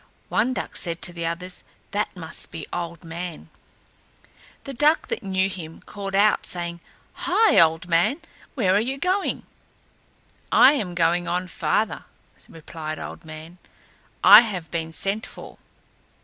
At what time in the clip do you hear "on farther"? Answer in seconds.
11.27-12.05